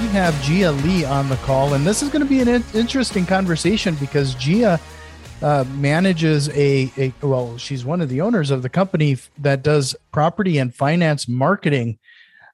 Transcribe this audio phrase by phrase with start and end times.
[0.00, 3.24] We have Gia Le on the call, and this is going to be an interesting
[3.24, 4.80] conversation because Gia
[5.40, 9.94] uh, manages a, a, well, she's one of the owners of the company that does
[10.10, 11.98] property and finance marketing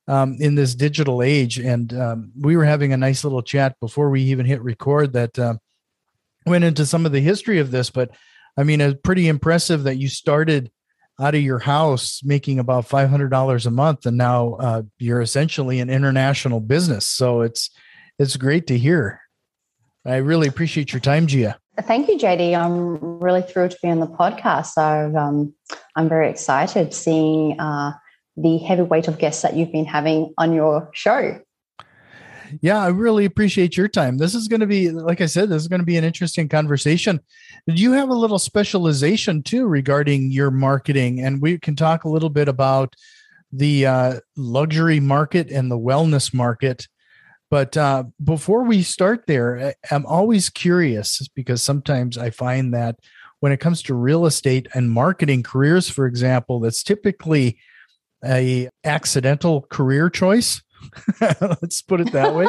[0.07, 1.59] um, in this digital age.
[1.59, 5.39] And um, we were having a nice little chat before we even hit record that
[5.39, 5.55] uh,
[6.47, 7.89] went into some of the history of this.
[7.89, 8.11] But
[8.57, 10.71] I mean, it's pretty impressive that you started
[11.21, 14.07] out of your house making about $500 a month.
[14.07, 17.07] And now uh, you're essentially an international business.
[17.07, 17.71] So it's
[18.19, 19.21] it's great to hear.
[20.05, 21.59] I really appreciate your time gia.
[21.83, 24.73] Thank you jd i'm really thrilled to be on the podcast.
[24.73, 25.55] So um,
[25.97, 27.93] i'm very excited seeing uh,
[28.37, 31.41] the heavyweight of guests that you've been having on your show
[32.61, 34.19] yeah, I really appreciate your time.
[34.19, 36.49] This is going to be, like I said, this is going to be an interesting
[36.49, 37.21] conversation.
[37.67, 41.21] You have a little specialization too regarding your marketing?
[41.21, 42.95] And we can talk a little bit about
[43.53, 46.87] the uh, luxury market and the wellness market.
[47.51, 52.97] But uh, before we start there, I'm always curious because sometimes I find that
[53.41, 57.59] when it comes to real estate and marketing careers, for example, that's typically
[58.25, 60.63] a accidental career choice
[61.41, 62.47] Let's put it that way.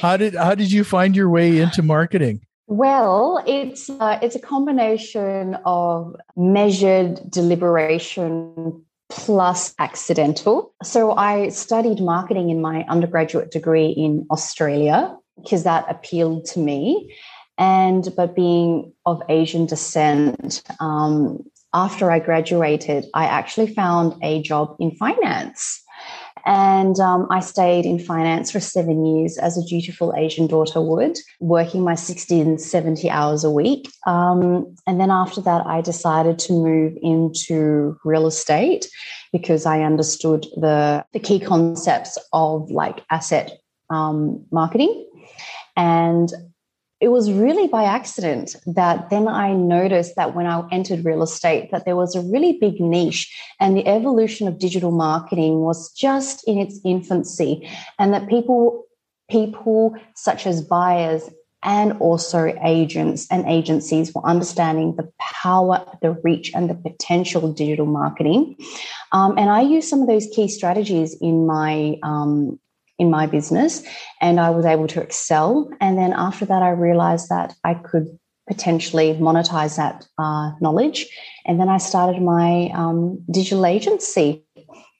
[0.00, 2.40] how did how did you find your way into marketing?
[2.68, 10.74] Well, it's uh, it's a combination of measured deliberation plus accidental.
[10.82, 17.14] So I studied marketing in my undergraduate degree in Australia because that appealed to me.
[17.58, 24.76] And but being of Asian descent, um, after I graduated, I actually found a job
[24.80, 25.82] in finance.
[26.46, 31.18] And um, I stayed in finance for seven years as a dutiful Asian daughter would,
[31.40, 33.90] working my 60 and 70 hours a week.
[34.06, 38.86] Um, and then after that, I decided to move into real estate
[39.32, 43.58] because I understood the, the key concepts of like asset
[43.90, 45.04] um, marketing.
[45.76, 46.30] And
[47.00, 51.70] it was really by accident that then I noticed that when I entered real estate
[51.70, 56.46] that there was a really big niche and the evolution of digital marketing was just
[56.48, 57.68] in its infancy
[57.98, 58.84] and that people
[59.30, 61.28] people such as buyers
[61.62, 67.56] and also agents and agencies were understanding the power, the reach, and the potential of
[67.56, 68.56] digital marketing.
[69.10, 72.60] Um, and I use some of those key strategies in my um,
[72.98, 73.82] in my business
[74.20, 75.70] and I was able to excel.
[75.80, 78.06] And then after that, I realized that I could
[78.48, 81.06] potentially monetize that uh, knowledge.
[81.44, 84.44] And then I started my um, digital agency.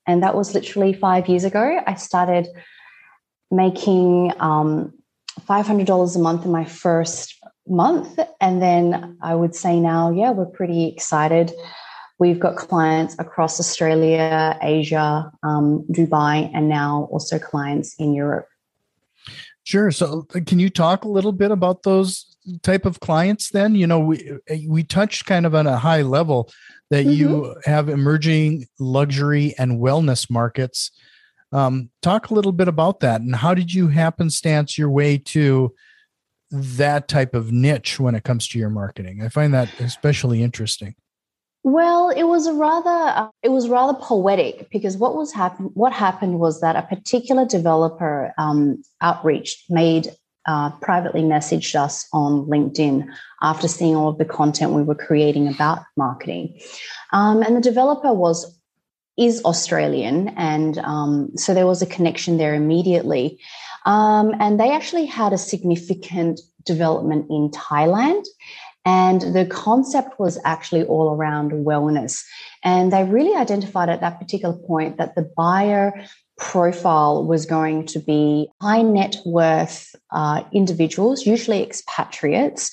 [0.07, 1.81] And that was literally five years ago.
[1.87, 2.49] I started
[3.51, 4.93] making um,
[5.49, 7.35] $500 a month in my first
[7.67, 8.19] month.
[8.41, 11.53] And then I would say now, yeah, we're pretty excited
[12.19, 18.49] We've got clients across Australia, Asia, um, Dubai, and now also clients in Europe.
[19.65, 19.91] Sure.
[19.91, 23.51] So, can you talk a little bit about those type of clients?
[23.51, 24.39] Then, you know, we
[24.69, 26.51] we touched kind of on a high level
[26.91, 27.11] that mm-hmm.
[27.11, 30.93] you have emerging luxury and wellness markets.
[31.53, 35.75] Um, talk a little bit about that, and how did you happenstance your way to
[36.53, 39.21] that type of niche when it comes to your marketing?
[39.23, 40.95] I find that especially interesting.
[41.67, 46.39] Well, it was rather uh, it was rather poetic because what was happen what happened
[46.39, 50.15] was that a particular developer um, outreach made
[50.47, 53.09] uh, privately messaged us on LinkedIn
[53.43, 56.57] after seeing all of the content we were creating about marketing,
[57.13, 58.57] um, and the developer was
[59.19, 63.41] is Australian, and um, so there was a connection there immediately,
[63.87, 68.25] um, and they actually had a significant development in Thailand.
[68.87, 72.23] And the concept was actually all around wellness.
[72.63, 75.93] And they really identified at that particular point that the buyer
[76.39, 82.71] profile was going to be high net worth uh, individuals, usually expatriates,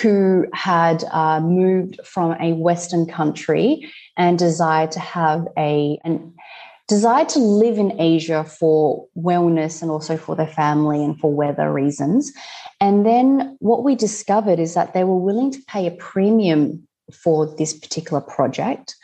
[0.00, 6.34] who had uh, moved from a Western country and desired to have a an
[6.86, 11.72] desired to live in Asia for wellness and also for their family and for weather
[11.72, 12.32] reasons.
[12.80, 17.46] And then what we discovered is that they were willing to pay a premium for
[17.56, 18.96] this particular project.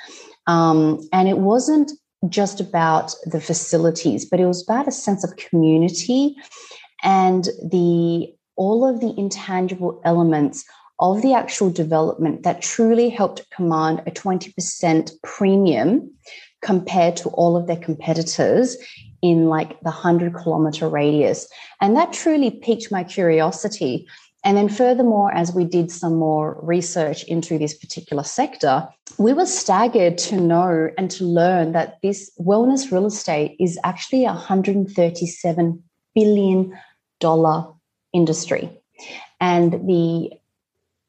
[0.47, 1.93] Um, and it wasn't
[2.29, 6.37] just about the facilities, but it was about a sense of community
[7.03, 10.67] and the all of the intangible elements
[10.99, 16.11] of the actual development that truly helped command a 20% premium
[16.63, 18.77] compared to all of their competitors
[19.23, 21.49] in like the 100 kilometer radius.
[21.81, 24.07] And that truly piqued my curiosity.
[24.43, 29.45] And then, furthermore, as we did some more research into this particular sector, we were
[29.45, 35.83] staggered to know and to learn that this wellness real estate is actually a $137
[36.15, 36.79] billion
[38.15, 38.71] industry.
[39.41, 40.31] And the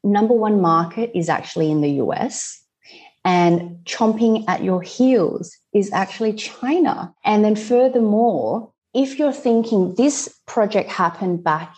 [0.04, 2.61] number one market is actually in the US.
[3.24, 7.14] And chomping at your heels is actually China.
[7.24, 11.76] And then, furthermore, if you're thinking this project happened back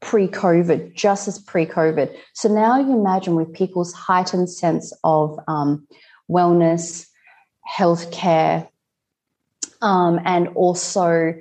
[0.00, 2.14] pre COVID, just as pre COVID.
[2.34, 5.86] So now you imagine with people's heightened sense of um,
[6.30, 7.06] wellness,
[7.68, 8.68] healthcare,
[9.82, 11.34] um, and also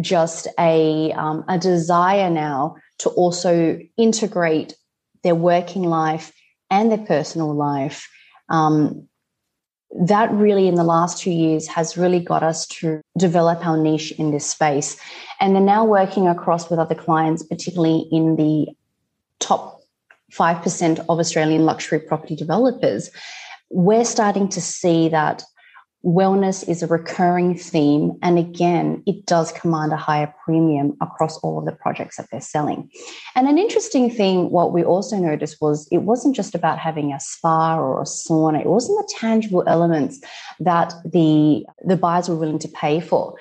[0.00, 4.74] just a, um, a desire now to also integrate
[5.22, 6.32] their working life
[6.70, 8.08] and their personal life.
[8.48, 9.08] Um,
[10.06, 14.12] that really, in the last two years, has really got us to develop our niche
[14.12, 14.96] in this space.
[15.40, 18.66] And then now working across with other clients, particularly in the
[19.38, 19.80] top
[20.32, 23.10] 5% of Australian luxury property developers,
[23.70, 25.44] we're starting to see that
[26.04, 28.12] wellness is a recurring theme.
[28.22, 32.40] And again, it does command a higher premium across all of the projects that they're
[32.40, 32.90] selling.
[33.34, 37.20] And an interesting thing, what we also noticed was it wasn't just about having a
[37.20, 40.20] spa or a sauna, it wasn't the tangible elements
[40.60, 43.34] that the, the buyers were willing to pay for.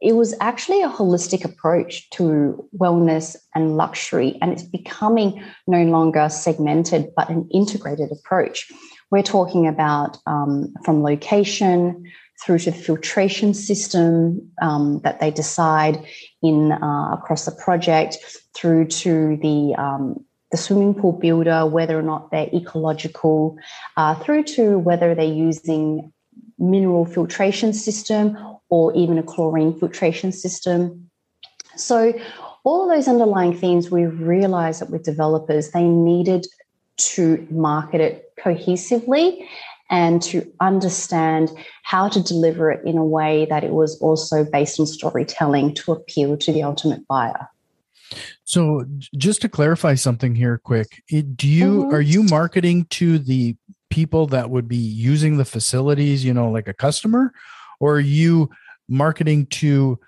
[0.00, 6.28] It was actually a holistic approach to wellness and luxury, and it's becoming no longer
[6.28, 8.70] segmented, but an integrated approach.
[9.10, 12.10] We're talking about um, from location
[12.42, 16.04] through to filtration system um, that they decide
[16.42, 18.18] in uh, across the project,
[18.54, 23.58] through to the um, the swimming pool builder, whether or not they're ecological,
[23.96, 26.12] uh, through to whether they're using
[26.58, 28.36] mineral filtration system
[28.68, 31.10] or even a chlorine filtration system.
[31.76, 32.12] So
[32.62, 36.46] all of those underlying themes, we realized that with developers, they needed
[36.96, 39.46] to market it cohesively
[39.90, 41.50] and to understand
[41.82, 45.92] how to deliver it in a way that it was also based on storytelling to
[45.92, 47.48] appeal to the ultimate buyer.
[48.44, 48.84] So,
[49.16, 51.94] just to clarify something here, quick, do you mm-hmm.
[51.94, 53.56] are you marketing to the
[53.90, 57.32] people that would be using the facilities, you know, like a customer,
[57.80, 58.50] or are you
[58.88, 59.98] marketing to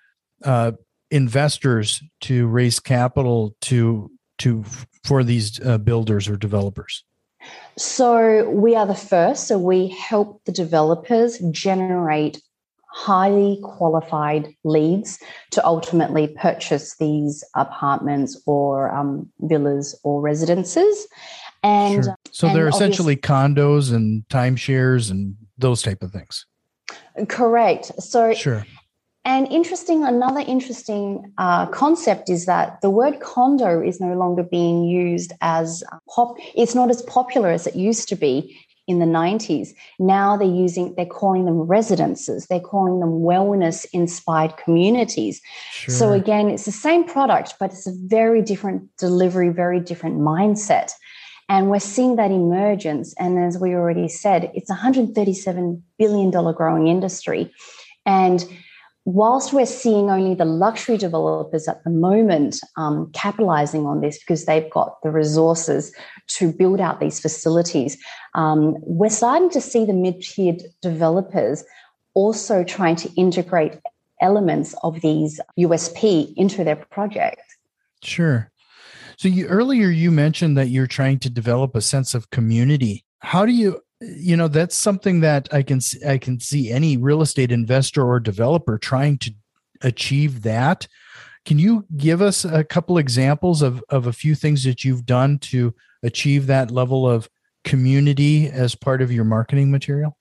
[0.44, 0.73] uh,
[1.11, 4.65] investors to raise capital to to
[5.06, 7.05] for these uh, builders or developers?
[7.76, 9.47] So we are the first.
[9.47, 12.41] So we help the developers generate
[12.97, 15.19] highly qualified leads
[15.50, 21.06] to ultimately purchase these apartments or um, villas or residences.
[21.62, 22.17] And sure.
[22.31, 26.47] so and they're essentially condos and timeshares and those type of things.
[27.29, 27.93] Correct.
[27.99, 28.67] So sure.
[29.26, 34.84] And interesting, another interesting uh, concept is that the word condo is no longer being
[34.84, 36.37] used as pop.
[36.55, 38.56] It's not as popular as it used to be
[38.87, 39.70] in the 90s.
[39.99, 42.46] Now they're using, they're calling them residences.
[42.46, 45.43] They're calling them wellness inspired communities.
[45.73, 45.93] Sure.
[45.93, 50.93] So again, it's the same product, but it's a very different delivery, very different mindset.
[51.49, 53.12] And we're seeing that emergence.
[53.18, 57.52] And as we already said, it's a $137 billion growing industry.
[58.04, 58.47] And
[59.07, 64.45] whilst we're seeing only the luxury developers at the moment um, capitalizing on this because
[64.45, 65.95] they've got the resources
[66.27, 67.97] to build out these facilities,
[68.35, 71.65] um, we're starting to see the mid tiered developers
[72.15, 73.79] also trying to integrate
[74.21, 77.41] elements of these USP into their project.
[78.03, 78.51] Sure.
[79.19, 83.05] So you earlier you mentioned that you're trying to develop a sense of community.
[83.21, 87.23] How do you you know that's something that i can i can see any real
[87.23, 89.33] estate investor or developer trying to
[89.83, 90.87] achieve that.
[91.45, 95.38] Can you give us a couple examples of of a few things that you've done
[95.41, 97.29] to achieve that level of
[97.65, 100.17] community as part of your marketing material?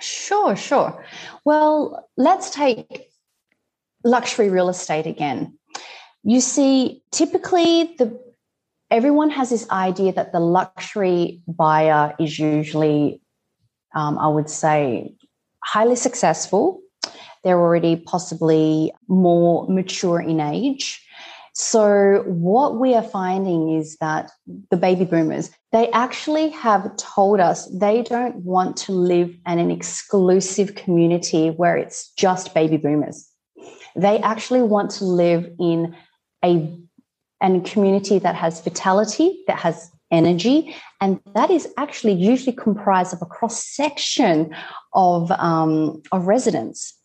[0.00, 1.04] Sure sure.
[1.44, 3.10] Well let's take
[4.04, 5.58] luxury real estate again.
[6.22, 8.25] You see typically the
[8.90, 13.20] everyone has this idea that the luxury buyer is usually,
[13.94, 15.14] um, I would say,
[15.64, 16.80] highly successful.
[17.42, 21.02] They're already possibly more mature in age.
[21.58, 24.30] So, what we are finding is that
[24.70, 29.70] the baby boomers, they actually have told us they don't want to live in an
[29.70, 33.26] exclusive community where it's just baby boomers.
[33.94, 35.96] They actually want to live in
[36.44, 36.78] a
[37.40, 43.20] and community that has vitality, that has energy, and that is actually usually comprised of
[43.22, 44.54] a cross section
[44.94, 46.95] of um, of residents.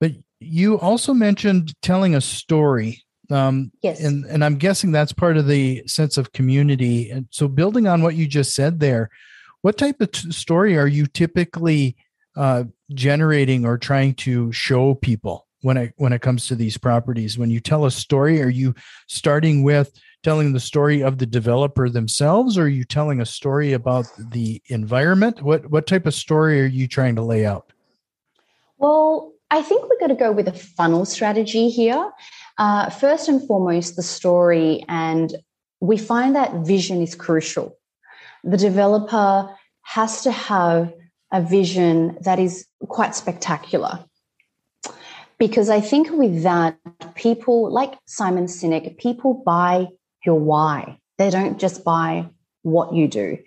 [0.00, 3.02] But you also mentioned telling a story.
[3.30, 4.00] Um, yes.
[4.00, 7.10] And, and I'm guessing that's part of the sense of community.
[7.10, 9.10] And so, building on what you just said there,
[9.62, 11.96] what type of t- story are you typically
[12.36, 17.36] uh, generating or trying to show people when it when it comes to these properties?
[17.36, 18.74] When you tell a story, are you
[19.08, 23.72] starting with telling the story of the developer themselves, or are you telling a story
[23.72, 25.42] about the environment?
[25.42, 27.72] What what type of story are you trying to lay out?
[28.78, 32.10] Well, I think we're going to go with a funnel strategy here.
[32.58, 35.34] Uh, first and foremost, the story, and
[35.80, 37.76] we find that vision is crucial.
[38.42, 40.92] The developer has to have
[41.32, 44.04] a vision that is quite spectacular.
[45.38, 46.78] Because I think with that,
[47.14, 49.88] people like Simon Sinek, people buy
[50.24, 50.98] your why.
[51.18, 52.30] They don't just buy
[52.62, 53.38] what you do.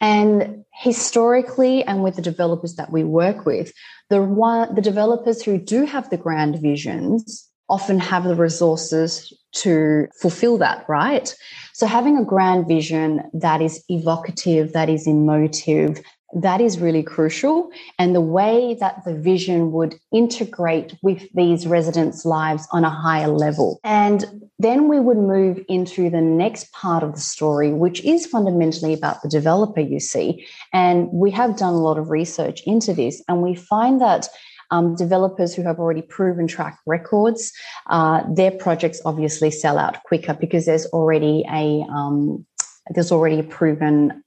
[0.00, 3.72] And historically, and with the developers that we work with,
[4.10, 10.06] the one the developers who do have the grand visions often have the resources to
[10.20, 11.34] fulfill that, right?
[11.74, 16.00] So having a grand vision that is evocative, that is emotive,
[16.34, 17.70] that is really crucial.
[17.98, 23.28] And the way that the vision would integrate with these residents' lives on a higher
[23.28, 23.78] level.
[23.84, 28.94] And then we would move into the next part of the story, which is fundamentally
[28.94, 30.46] about the developer, you see.
[30.72, 34.28] And we have done a lot of research into this, and we find that.
[34.72, 37.52] Um, developers who have already proven track records,
[37.88, 42.44] uh, their projects obviously sell out quicker because there's already a um,
[42.90, 44.24] there's already a proven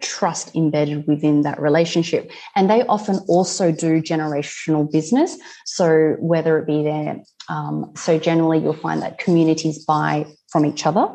[0.00, 2.30] trust embedded within that relationship.
[2.54, 5.38] And they often also do generational business.
[5.64, 10.86] So whether it be there, um, so generally you'll find that communities buy from each
[10.86, 11.08] other.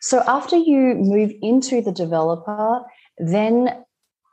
[0.00, 2.82] So after you move into the developer,
[3.18, 3.84] then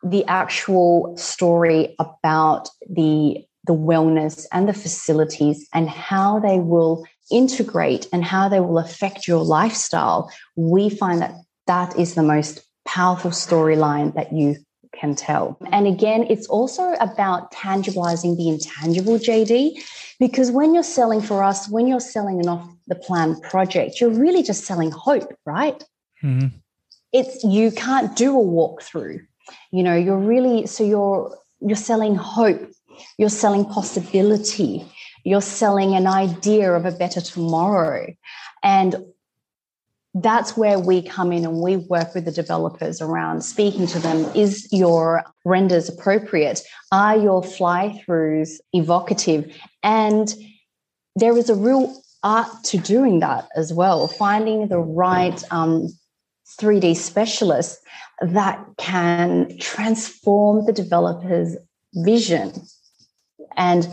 [0.04, 8.08] the actual story about the the wellness and the facilities and how they will integrate
[8.14, 11.36] and how they will affect your lifestyle we find that
[11.68, 14.58] that is the most powerful storyline that you
[14.94, 15.58] can tell.
[15.72, 19.82] And again, it's also about tangibilizing the intangible, JD,
[20.20, 24.10] because when you're selling for us, when you're selling an off the plan project, you're
[24.10, 25.84] really just selling hope, right?
[26.24, 26.48] Mm-hmm.
[27.14, 29.22] It's you can't do a walkthrough.
[29.72, 32.70] You know, you're really so you're you're selling hope,
[33.18, 34.86] you're selling possibility,
[35.24, 38.14] you're selling an idea of a better tomorrow.
[38.64, 38.96] And
[40.16, 44.26] that's where we come in and we work with the developers around speaking to them.
[44.36, 46.62] Is your renders appropriate?
[46.92, 49.56] Are your fly throughs evocative?
[49.84, 50.34] And
[51.16, 55.90] there is a real art to doing that as well, finding the right um,
[56.60, 57.80] 3D specialist
[58.22, 61.56] that can transform the developer's
[61.94, 62.52] vision.
[63.56, 63.88] And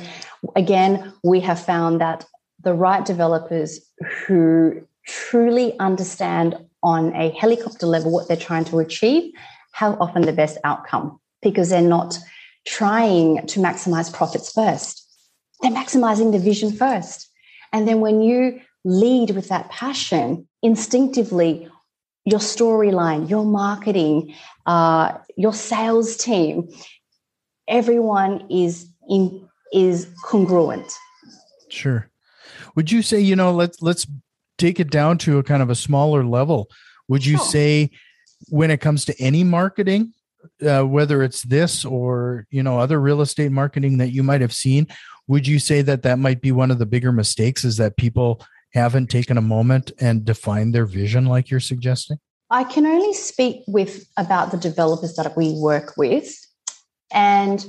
[0.54, 2.25] again, we have found that
[2.62, 3.80] the right developers
[4.26, 9.33] who truly understand on a helicopter level what they're trying to achieve,
[9.73, 12.19] have often the best outcome because they're not
[12.67, 15.03] trying to maximize profits first.
[15.61, 17.29] They're maximizing the vision first.
[17.73, 21.69] And then when you lead with that passion, instinctively,
[22.25, 24.35] your storyline, your marketing,
[24.67, 26.69] uh, your sales team,
[27.69, 30.93] everyone is in is congruent.
[31.69, 32.09] Sure.
[32.75, 34.07] Would you say, you know, let's let's
[34.59, 36.71] take it down to a kind of a smaller level.
[37.09, 37.91] Would you say
[38.49, 40.13] when it comes to any marketing,
[40.67, 44.53] uh, whether it's this or you know other real estate marketing that you might have
[44.53, 44.87] seen,
[45.29, 48.45] would you say that that might be one of the bigger mistakes is that people
[48.73, 52.19] haven't taken a moment and defined their vision like you're suggesting?
[52.51, 56.33] I can only speak with about the developers that we work with
[57.13, 57.67] and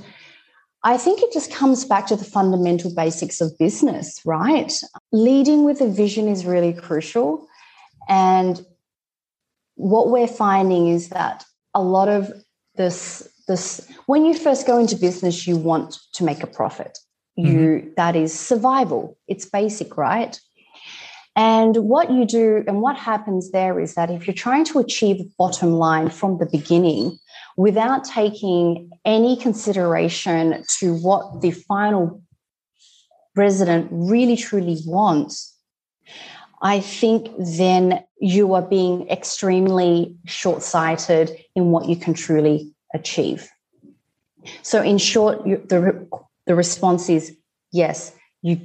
[0.83, 4.71] I think it just comes back to the fundamental basics of business, right?
[5.11, 7.47] Leading with a vision is really crucial
[8.07, 8.65] and
[9.75, 12.31] what we're finding is that a lot of
[12.75, 16.97] this this when you first go into business you want to make a profit
[17.35, 17.89] you mm-hmm.
[17.95, 20.39] that is survival it's basic right
[21.35, 25.23] and what you do and what happens there is that if you're trying to achieve
[25.37, 27.17] bottom line from the beginning
[27.57, 32.21] without taking any consideration to what the final
[33.35, 35.57] resident really truly wants
[36.61, 43.49] I think then you are being extremely short sighted in what you can truly achieve.
[44.63, 46.07] So, in short, the,
[46.45, 47.35] the response is
[47.71, 48.59] yes, you,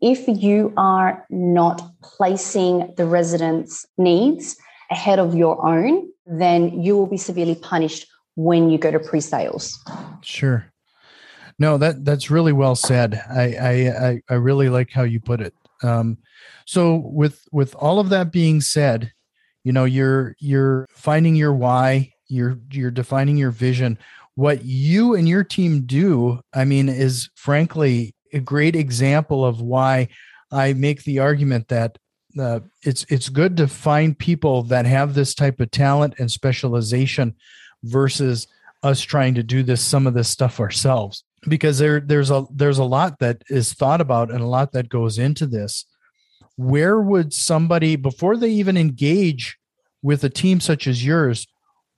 [0.00, 4.56] if you are not placing the residents' needs
[4.90, 9.20] ahead of your own, then you will be severely punished when you go to pre
[9.20, 9.78] sales.
[10.22, 10.66] Sure.
[11.58, 13.22] No, that that's really well said.
[13.30, 15.54] I, I I really like how you put it.
[15.82, 16.18] Um,
[16.66, 19.12] so with with all of that being said,
[19.62, 23.98] you know, you're you're finding your why, you're you're defining your vision.
[24.34, 30.08] What you and your team do, I mean, is frankly a great example of why
[30.50, 31.98] I make the argument that
[32.38, 37.36] uh, it's it's good to find people that have this type of talent and specialization
[37.84, 38.46] versus
[38.82, 42.78] us trying to do this some of this stuff ourselves because there there's a there's
[42.78, 45.86] a lot that is thought about and a lot that goes into this
[46.56, 49.56] where would somebody before they even engage
[50.02, 51.46] with a team such as yours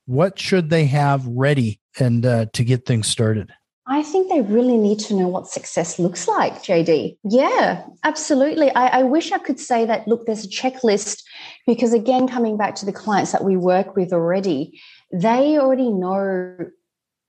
[0.05, 3.51] what should they have ready and uh, to get things started
[3.89, 7.17] I think they really need to know what success looks like, JD.
[7.23, 8.69] Yeah, absolutely.
[8.71, 11.23] I, I, wish I could say that, look, there's a checklist,
[11.65, 16.69] because again, coming back to the clients that we work with already, they already know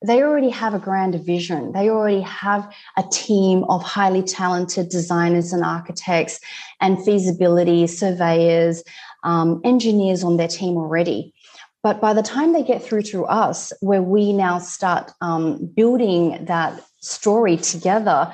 [0.07, 1.73] they already have a grand vision.
[1.73, 6.39] They already have a team of highly talented designers and architects
[6.81, 8.85] and feasibility surveyors,
[9.25, 11.35] um, engineers on their team already.
[11.83, 16.45] But by the time they get through to us, where we now start um, building
[16.45, 18.33] that story together,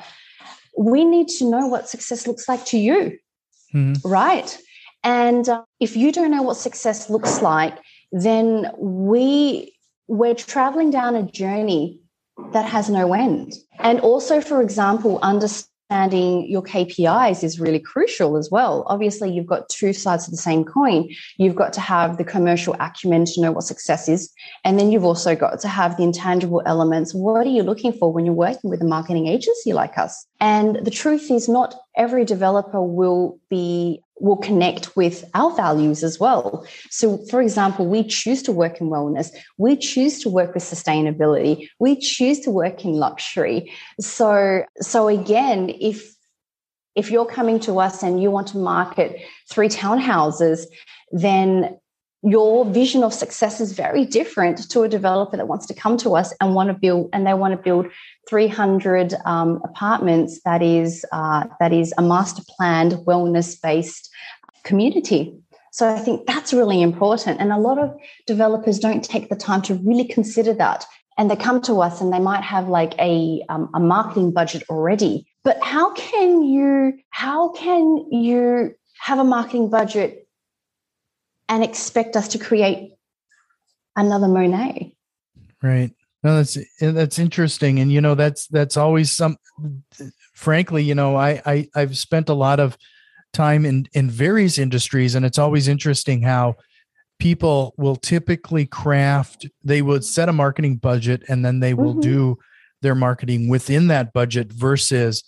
[0.76, 3.18] we need to know what success looks like to you,
[3.72, 4.06] mm-hmm.
[4.06, 4.58] right?
[5.02, 7.78] And uh, if you don't know what success looks like,
[8.14, 9.74] then we
[10.06, 12.00] we're traveling down a journey
[12.52, 13.54] that has no end.
[13.80, 18.84] And also, for example, understanding your KPIs is really crucial as well.
[18.86, 21.08] Obviously, you've got two sides of the same coin.
[21.38, 24.32] You've got to have the commercial acumen to know what success is.
[24.64, 27.14] And then you've also got to have the intangible elements.
[27.14, 30.26] What are you looking for when you're working with a marketing agency like us?
[30.44, 36.20] And the truth is, not every developer will be will connect with our values as
[36.20, 36.66] well.
[36.90, 41.68] So, for example, we choose to work in wellness, we choose to work with sustainability,
[41.78, 43.72] we choose to work in luxury.
[44.00, 46.14] So, so again, if
[46.94, 49.16] if you're coming to us and you want to market
[49.50, 50.66] three townhouses,
[51.10, 51.78] then
[52.24, 56.16] your vision of success is very different to a developer that wants to come to
[56.16, 57.86] us and want to build and they want to build
[58.28, 64.10] 300 um, apartments that is uh, that is a master planned wellness based
[64.64, 65.34] community.
[65.72, 67.94] So i think that's really important and a lot of
[68.26, 70.86] developers don't take the time to really consider that.
[71.18, 74.64] And they come to us and they might have like a, um, a marketing budget
[74.68, 75.26] already.
[75.44, 80.23] But how can you how can you have a marketing budget
[81.48, 82.94] and expect us to create
[83.96, 84.94] another Monet.
[85.62, 85.90] Right.
[86.22, 89.36] No, that's that's interesting, and you know that's that's always some.
[90.32, 92.78] Frankly, you know, I, I I've spent a lot of
[93.34, 96.56] time in in various industries, and it's always interesting how
[97.18, 99.46] people will typically craft.
[99.62, 102.00] They would set a marketing budget, and then they will mm-hmm.
[102.00, 102.38] do
[102.80, 105.22] their marketing within that budget versus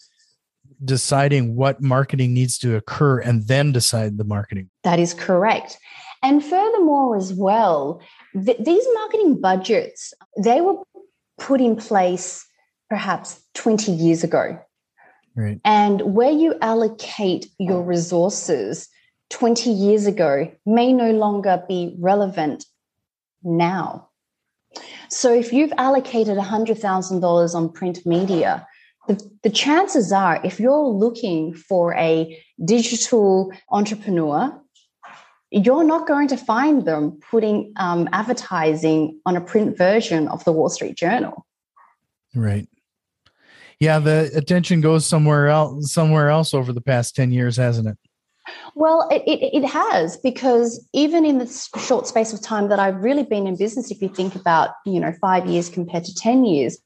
[0.83, 4.71] deciding what marketing needs to occur and then decide the marketing.
[4.83, 5.79] That is correct.
[6.23, 8.01] And furthermore, as well,
[8.33, 10.83] th- these marketing budgets, they were
[11.39, 12.47] put in place
[12.89, 14.59] perhaps 20 years ago.
[15.35, 15.61] Right.
[15.65, 18.89] And where you allocate your resources
[19.31, 22.65] 20 years ago may no longer be relevant
[23.43, 24.09] now.
[25.09, 28.67] So if you've allocated $100,000 on print media
[29.07, 34.61] the, the chances are if you're looking for a digital entrepreneur
[35.51, 40.53] you're not going to find them putting um, advertising on a print version of the
[40.53, 41.47] Wall Street Journal.
[42.35, 42.69] Right.
[43.79, 45.93] Yeah, the attention goes somewhere else.
[45.93, 47.99] Somewhere else over the past ten years, hasn't it?
[48.75, 51.47] Well, it, it, it has because even in the
[51.79, 54.99] short space of time that I've really been in business, if you think about you
[54.99, 56.79] know five years compared to ten years,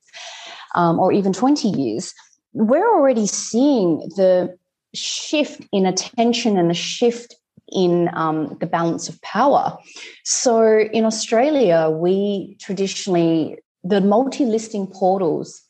[0.75, 2.12] um, or even twenty years,
[2.53, 4.57] we're already seeing the
[4.94, 7.37] shift in attention and the shift
[7.73, 9.77] in um, the balance of power.
[10.25, 15.63] So in Australia, we traditionally, the multi listing portals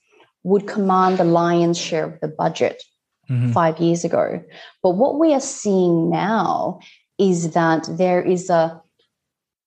[0.43, 2.83] would command the lion's share of the budget
[3.29, 3.53] mm-hmm.
[3.53, 4.43] five years ago.
[4.83, 6.81] But what we are seeing now
[7.19, 8.81] is that there is a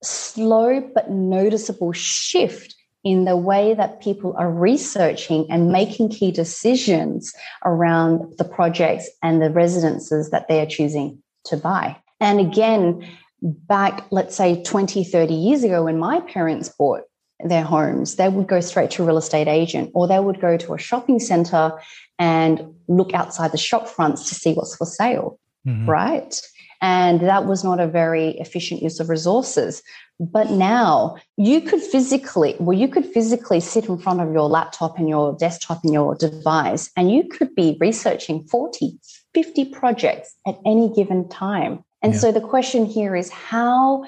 [0.02, 7.34] slow but noticeable shift in the way that people are researching and making key decisions
[7.66, 11.98] around the projects and the residences that they are choosing to buy.
[12.24, 13.08] And again,
[13.42, 17.02] back, let's say 20, 30 years ago, when my parents bought
[17.44, 20.56] their homes, they would go straight to a real estate agent or they would go
[20.58, 21.74] to a shopping center
[22.18, 25.90] and look outside the shop fronts to see what's for sale, mm-hmm.
[25.90, 26.42] right?
[26.82, 29.82] And that was not a very efficient use of resources.
[30.20, 34.98] But now you could physically, well, you could physically sit in front of your laptop
[34.98, 39.00] and your desktop and your device, and you could be researching 40,
[39.34, 41.84] 50 projects at any given time.
[42.04, 42.20] And yeah.
[42.20, 44.04] so the question here is how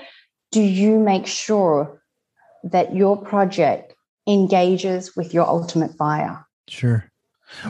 [0.52, 2.02] do you make sure
[2.64, 3.94] that your project
[4.28, 6.46] engages with your ultimate buyer?
[6.68, 7.10] Sure.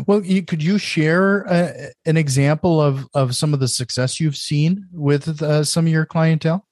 [0.07, 4.37] Well, you, could you share uh, an example of, of some of the success you've
[4.37, 6.65] seen with uh, some of your clientele?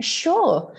[0.00, 0.74] Sure.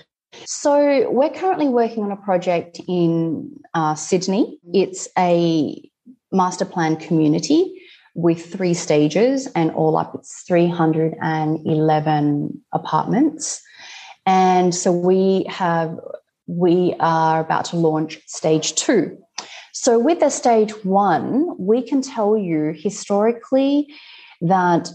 [0.45, 4.59] So, we're currently working on a project in uh, Sydney.
[4.73, 5.89] It's a
[6.31, 7.80] master plan community
[8.13, 13.61] with three stages, and all up it's 311 apartments.
[14.25, 15.97] And so we have
[16.47, 19.17] we are about to launch stage two.
[19.73, 23.87] So with the stage one, we can tell you historically
[24.41, 24.89] that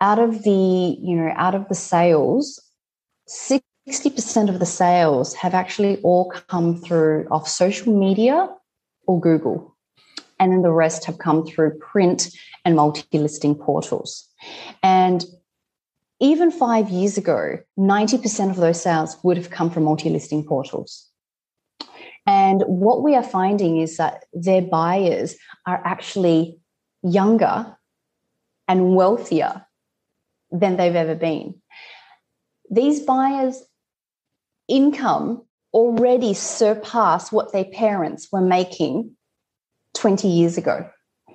[0.00, 2.60] out of the you know out of the sales
[3.28, 8.48] 60% of the sales have actually all come through off social media
[9.06, 9.76] or google
[10.38, 12.30] and then the rest have come through print
[12.64, 14.28] and multi listing portals.
[14.82, 15.24] And
[16.20, 21.08] even five years ago, 90% of those sales would have come from multi listing portals.
[22.26, 26.58] And what we are finding is that their buyers are actually
[27.02, 27.76] younger
[28.66, 29.64] and wealthier
[30.50, 31.54] than they've ever been.
[32.70, 33.62] These buyers'
[34.68, 39.16] income already surpass what their parents were making
[39.98, 40.88] 20 years ago.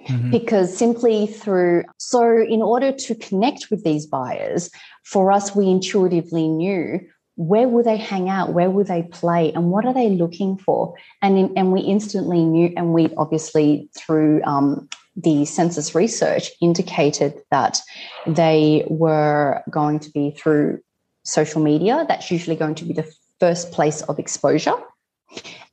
[0.07, 0.31] Mm-hmm.
[0.31, 4.69] Because simply through, so in order to connect with these buyers,
[5.05, 6.99] for us, we intuitively knew
[7.35, 10.93] where will they hang out, where will they play, and what are they looking for?
[11.21, 17.41] And, in, and we instantly knew, and we obviously, through um, the census research, indicated
[17.49, 17.79] that
[18.27, 20.79] they were going to be through
[21.23, 22.05] social media.
[22.07, 24.75] That's usually going to be the first place of exposure.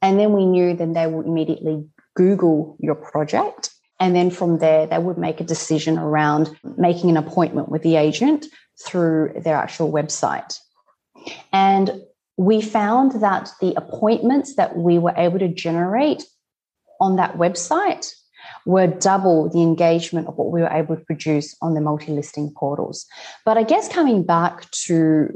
[0.00, 1.84] And then we knew then they will immediately
[2.16, 3.70] Google your project.
[3.98, 7.96] And then from there, they would make a decision around making an appointment with the
[7.96, 8.46] agent
[8.86, 10.58] through their actual website.
[11.52, 12.02] And
[12.38, 16.24] we found that the appointments that we were able to generate
[17.00, 18.10] on that website
[18.64, 22.52] were double the engagement of what we were able to produce on the multi listing
[22.56, 23.06] portals.
[23.44, 25.28] But I guess coming back to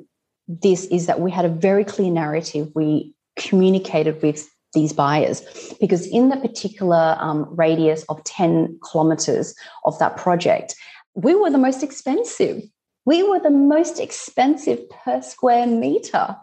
[0.48, 2.68] this is that we had a very clear narrative.
[2.74, 5.42] We communicated with these buyers
[5.80, 10.74] because in the particular um, radius of 10 kilometers of that project
[11.14, 12.62] we were the most expensive.
[13.06, 16.37] We were the most expensive per square meter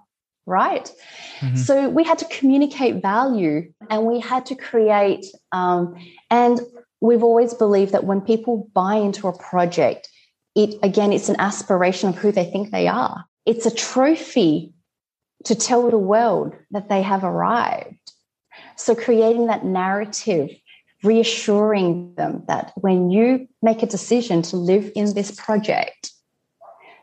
[0.47, 0.91] right?
[1.39, 1.55] Mm-hmm.
[1.55, 5.95] so we had to communicate value and we had to create um,
[6.29, 6.59] and
[6.99, 10.09] we've always believed that when people buy into a project
[10.55, 13.25] it again it's an aspiration of who they think they are.
[13.45, 14.73] It's a trophy
[15.45, 18.11] to tell the world that they have arrived
[18.75, 20.49] so creating that narrative,
[21.03, 26.11] reassuring them that when you make a decision to live in this project,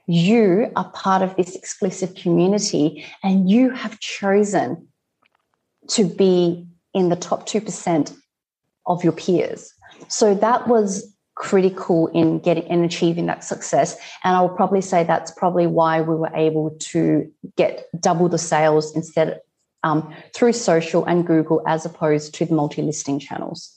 [0.07, 4.89] you are part of this exclusive community and you have chosen
[5.89, 8.17] to be in the top 2%
[8.87, 9.73] of your peers.
[10.09, 13.97] So that was critical in getting and achieving that success.
[14.25, 18.39] And I will probably say that's probably why we were able to get double the
[18.39, 19.41] sales instead
[19.83, 23.75] um, through social and Google as opposed to the multi listing channels.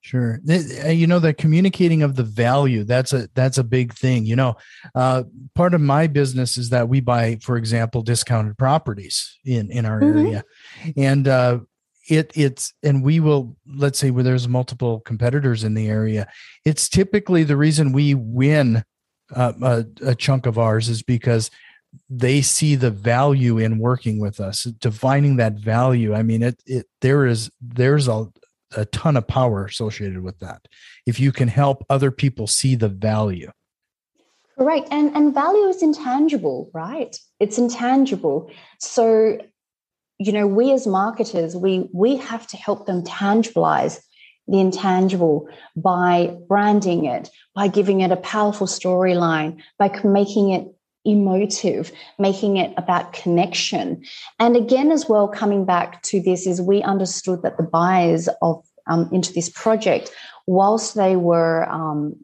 [0.00, 0.40] Sure.
[0.48, 4.24] Uh, you know, the communicating of the value, that's a that's a big thing.
[4.24, 4.56] You know,
[4.94, 5.24] uh,
[5.56, 10.00] part of my business is that we buy, for example, discounted properties in in our
[10.00, 10.18] mm-hmm.
[10.18, 10.44] area.
[10.96, 11.58] And uh
[12.08, 16.28] it it's and we will let's say where there's multiple competitors in the area,
[16.64, 18.84] it's typically the reason we win
[19.34, 21.50] uh, a, a chunk of ours is because
[22.08, 26.14] they see the value in working with us defining that value.
[26.14, 28.26] I mean it, it there is there's a,
[28.76, 30.66] a ton of power associated with that
[31.06, 33.50] if you can help other people see the value.
[34.56, 37.16] Right and and value is intangible right?
[37.40, 38.50] It's intangible.
[38.80, 39.38] So
[40.18, 44.00] you know we as marketers we we have to help them tangibilize
[44.48, 50.75] the intangible by branding it by giving it a powerful storyline by making it
[51.06, 54.02] emotive, making it about connection.
[54.38, 58.64] And again, as well, coming back to this, is we understood that the buyers of
[58.88, 60.12] um, into this project,
[60.46, 62.16] whilst they were um,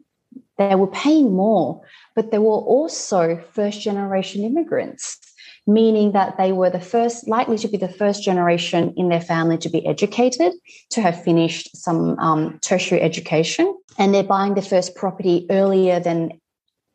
[0.57, 1.81] they were paying more,
[2.15, 5.17] but they were also first generation immigrants,
[5.65, 9.57] meaning that they were the first, likely to be the first generation in their family
[9.57, 10.53] to be educated,
[10.91, 16.39] to have finished some um, tertiary education, and they're buying the first property earlier than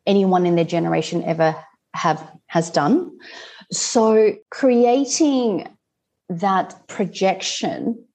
[0.07, 1.55] anyone in their generation ever
[1.93, 3.11] have has done.
[3.71, 5.67] So creating
[6.29, 8.05] that projection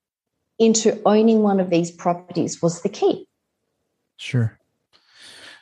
[0.59, 3.27] into owning one of these properties was the key.
[4.17, 4.59] Sure.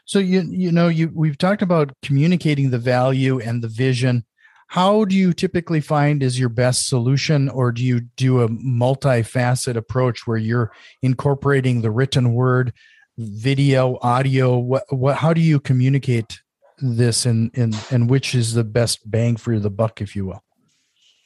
[0.05, 4.25] So you you know you we've talked about communicating the value and the vision.
[4.67, 9.77] How do you typically find is your best solution, or do you do a multifaceted
[9.77, 10.73] approach where you're
[11.03, 12.73] incorporating the written word,
[13.19, 14.59] video, audio?
[14.59, 15.17] What what?
[15.17, 16.42] How do you communicate
[16.83, 20.43] this and and and which is the best bang for the buck if you will?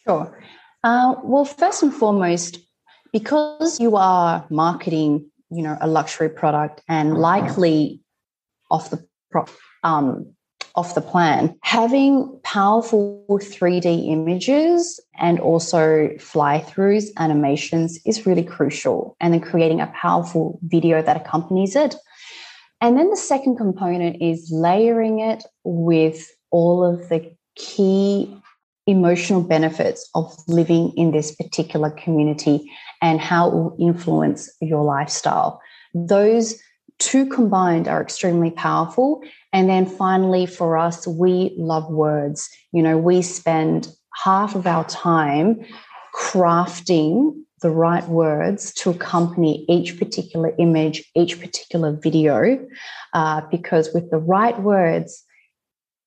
[0.06, 0.38] Sure.
[0.84, 2.58] Uh, well first and foremost
[3.12, 8.00] because you are marketing you know a luxury product and likely
[8.70, 9.04] off the
[9.82, 10.32] um,
[10.74, 19.16] off the plan having powerful 3d images and also fly throughs animations is really crucial
[19.20, 21.94] and then creating a powerful video that accompanies it
[22.80, 28.36] and then the second component is layering it with all of the key
[28.86, 32.70] emotional benefits of living in this particular community
[33.02, 35.60] and how it will influence your lifestyle.
[35.94, 36.60] Those
[36.98, 39.22] two combined are extremely powerful.
[39.52, 42.48] And then finally, for us, we love words.
[42.72, 43.88] You know, we spend
[44.22, 45.64] half of our time
[46.14, 52.66] crafting the right words to accompany each particular image, each particular video,
[53.14, 55.24] uh, because with the right words,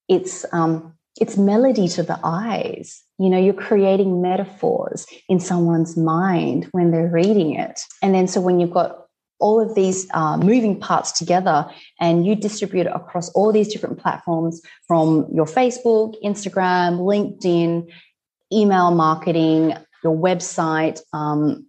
[0.07, 3.01] it's um, it's melody to the eyes.
[3.17, 8.41] You know, you're creating metaphors in someone's mind when they're reading it, and then so
[8.41, 9.05] when you've got
[9.39, 11.65] all of these uh, moving parts together
[11.99, 17.89] and you distribute it across all these different platforms from your Facebook, Instagram, LinkedIn,
[18.51, 21.65] email marketing, your website, um,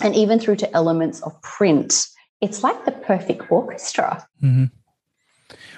[0.00, 2.06] and even through to elements of print.
[2.40, 4.26] It's like the perfect orchestra.
[4.42, 4.66] Mm-hmm.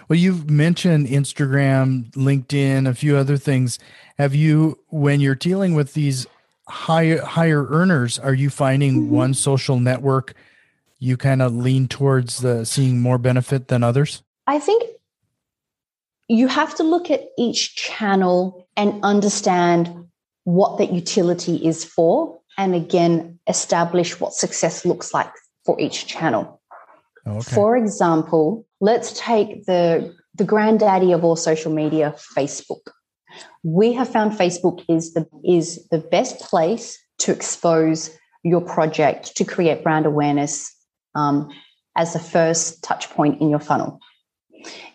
[0.09, 3.79] Well, you've mentioned Instagram, LinkedIn, a few other things.
[4.19, 6.27] Have you, when you're dealing with these
[6.69, 9.11] higher higher earners, are you finding mm-hmm.
[9.11, 10.35] one social network
[10.99, 14.23] you kind of lean towards the seeing more benefit than others?
[14.47, 14.83] I think
[16.29, 20.10] you have to look at each channel and understand
[20.51, 25.33] what that utility is for, and again, establish what success looks like
[25.65, 26.61] for each channel.
[27.27, 27.55] Okay.
[27.55, 32.81] For example, let's take the, the granddaddy of all social media, Facebook.
[33.63, 38.11] We have found Facebook is the, is the best place to expose
[38.43, 40.75] your project, to create brand awareness
[41.15, 41.49] um,
[41.97, 44.01] as the first touch point in your funnel.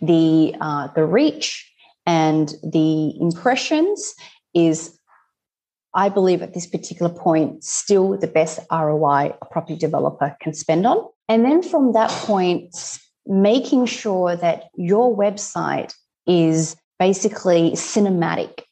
[0.01, 1.71] The, uh, the reach
[2.05, 4.13] and the impressions
[4.53, 4.99] is
[5.95, 10.85] I believe at this particular point, still the best ROI a property developer can spend
[10.85, 11.07] on.
[11.29, 12.75] And then from that point,
[13.25, 15.93] making sure that your website
[16.27, 18.63] is basically cinematic.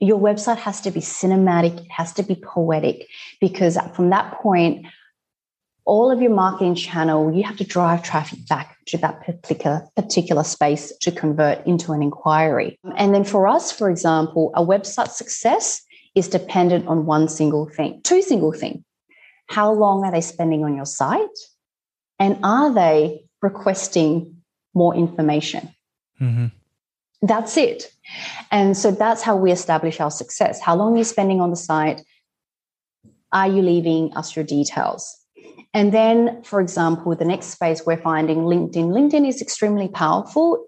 [0.00, 3.06] Your website has to be cinematic, it has to be poetic,
[3.40, 4.86] because from that point,
[5.86, 10.42] all of your marketing channel, you have to drive traffic back to that particular, particular
[10.42, 12.76] space to convert into an inquiry.
[12.96, 15.80] And then for us, for example, a website success
[16.16, 18.82] is dependent on one single thing, two single thing.
[19.48, 21.38] How long are they spending on your site?
[22.18, 24.42] And are they requesting
[24.74, 25.72] more information?
[26.20, 26.46] Mm-hmm.
[27.22, 27.92] That's it.
[28.50, 30.60] And so that's how we establish our success.
[30.60, 32.00] How long are you spending on the site?
[33.32, 35.14] Are you leaving us your details?
[35.74, 38.88] And then, for example, the next space we're finding LinkedIn.
[38.90, 40.64] LinkedIn is extremely powerful.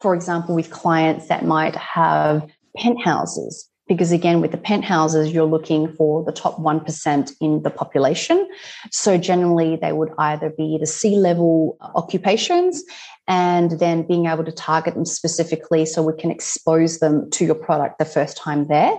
[0.00, 5.92] For example, with clients that might have penthouses, because again, with the penthouses, you're looking
[5.94, 8.48] for the top 1% in the population.
[8.92, 12.84] So generally, they would either be the C level occupations
[13.26, 17.54] and then being able to target them specifically so we can expose them to your
[17.54, 18.94] product the first time there.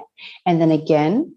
[0.46, 1.36] And then again,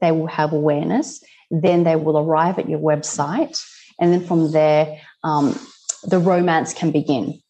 [0.00, 1.22] they will have awareness.
[1.50, 3.60] Then they will arrive at your website.
[4.00, 5.58] And then from there, um,
[6.04, 7.40] the romance can begin.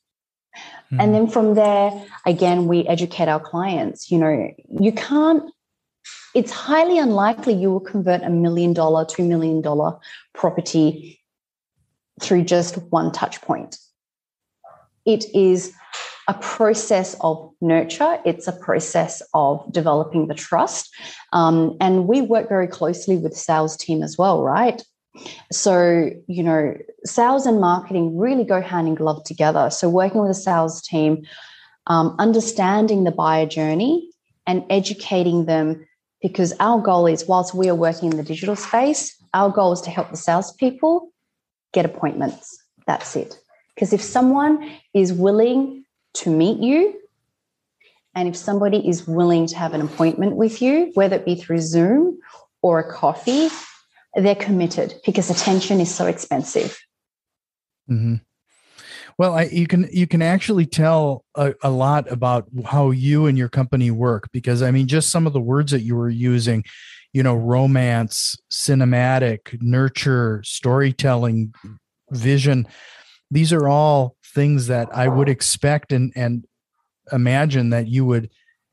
[0.93, 1.01] Mm-hmm.
[1.01, 1.93] And then from there,
[2.27, 4.11] again, we educate our clients.
[4.11, 4.51] You know,
[4.81, 5.51] you can't,
[6.35, 9.99] it's highly unlikely you will convert a million dollar, two million dollar
[10.35, 11.21] property
[12.21, 13.79] through just one touch point
[15.07, 15.73] it is
[16.29, 18.21] a process of nurture.
[18.25, 20.91] It's a process of developing the trust.
[21.33, 24.83] Um, and we work very closely with sales team as well, right?
[25.51, 29.71] So, you know, sales and marketing really go hand in glove together.
[29.71, 31.27] So, working with a sales team,
[31.87, 34.11] um, understanding the buyer journey
[34.47, 35.87] and educating them
[36.23, 39.81] because our goal is, whilst we are working in the digital space, our goal is
[39.83, 41.13] to help the salespeople
[41.73, 42.63] get appointments.
[42.87, 43.39] That's it.
[43.75, 47.01] Because if someone is willing to meet you,
[48.15, 51.61] and if somebody is willing to have an appointment with you, whether it be through
[51.61, 52.19] Zoom
[52.61, 53.49] or a coffee,
[54.15, 56.79] they're committed because attention is so expensive.
[57.91, 58.17] Mm-hmm.
[59.19, 63.37] Well, I, you can you can actually tell a, a, lot about how you and
[63.37, 66.65] your company work because I mean, just some of the words that you were using,
[67.13, 71.53] you know, romance, cinematic, nurture, storytelling,
[72.11, 72.67] vision
[73.31, 76.45] these are all things that I would expect and and
[77.13, 78.31] imagine that you would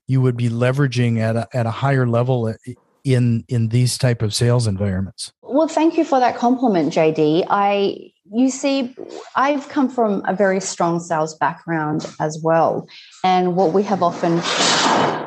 [0.07, 2.53] you would be leveraging at a, at a higher level
[3.07, 5.31] in in these type of sales environments.
[5.41, 7.45] Well, thank you for that compliment, JD.
[7.49, 8.95] I you see,
[9.35, 12.87] I've come from a very strong sales background as well,
[13.23, 14.39] and what we have often.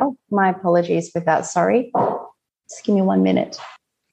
[0.02, 1.46] Oh, my apologies with that.
[1.46, 1.92] Sorry.
[2.70, 3.58] Just give me one minute.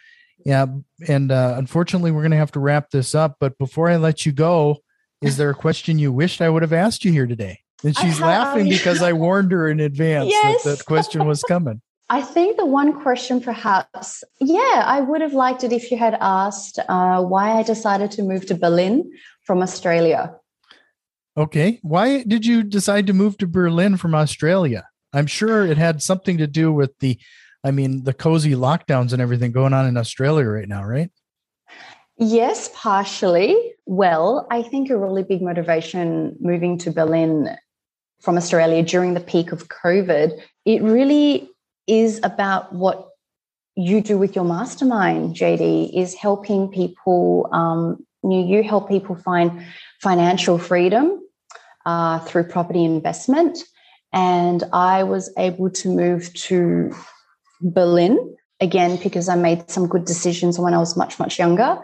[0.45, 0.67] Yeah
[1.07, 4.27] and uh, unfortunately we're going to have to wrap this up but before i let
[4.27, 4.79] you go
[5.23, 8.21] is there a question you wished i would have asked you here today and she's
[8.21, 10.63] laughing because i warned her in advance yes.
[10.65, 15.33] that that question was coming I think the one question, perhaps, yeah, I would have
[15.33, 19.11] liked it if you had asked uh, why I decided to move to Berlin
[19.43, 20.37] from Australia.
[21.37, 21.81] Okay.
[21.83, 24.87] Why did you decide to move to Berlin from Australia?
[25.13, 27.19] I'm sure it had something to do with the,
[27.65, 31.11] I mean, the cozy lockdowns and everything going on in Australia right now, right?
[32.19, 33.57] Yes, partially.
[33.87, 37.57] Well, I think a really big motivation moving to Berlin
[38.25, 41.51] from Australia during the peak of COVID, it really
[41.87, 43.09] is about what
[43.77, 49.65] you do with your mastermind, JD, is helping people, um, you, you help people find
[50.01, 51.21] financial freedom
[51.85, 53.59] uh, through property investment.
[54.13, 56.95] And I was able to move to
[57.61, 61.79] Berlin again because I made some good decisions when I was much, much younger.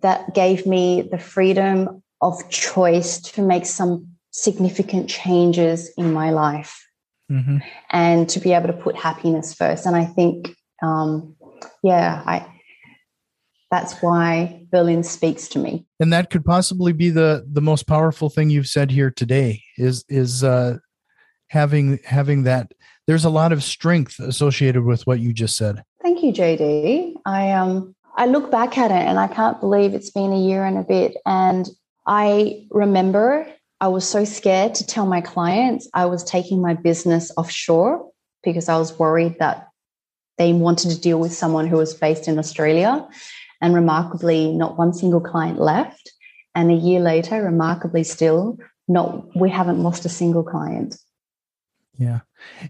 [0.00, 6.84] That gave me the freedom of choice to make some significant changes in my life
[7.30, 7.58] mm-hmm.
[7.90, 9.86] and to be able to put happiness first.
[9.86, 11.36] And I think, um,
[11.84, 12.44] yeah, I
[13.70, 15.86] that's why Berlin speaks to me.
[16.00, 20.04] And that could possibly be the the most powerful thing you've said here today is
[20.08, 20.78] is uh,
[21.48, 22.72] having having that.
[23.06, 25.84] There's a lot of strength associated with what you just said.
[26.02, 27.14] Thank you, JD.
[27.24, 30.64] I um I look back at it and I can't believe it's been a year
[30.64, 31.16] and a bit.
[31.24, 31.68] And
[32.06, 33.46] I remember
[33.80, 38.10] I was so scared to tell my clients I was taking my business offshore
[38.42, 39.68] because I was worried that
[40.38, 43.06] they wanted to deal with someone who was based in Australia.
[43.60, 46.12] And remarkably, not one single client left.
[46.54, 50.96] And a year later, remarkably still, not we haven't lost a single client.
[51.96, 52.20] Yeah,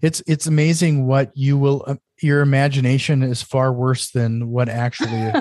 [0.02, 1.84] it's it's amazing what you will.
[1.86, 5.32] Uh, your imagination is far worse than what actually